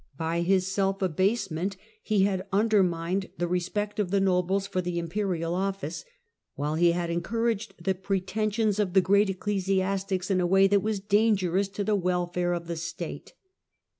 [0.17, 4.97] By his self abasement he had under mined the respect of the nobles for the
[4.97, 6.05] Imperial office,
[6.55, 10.99] while he had encouraged the pretensions of the great ecclesiastics in a way that was
[10.99, 13.33] dangerous to the welfare of the State.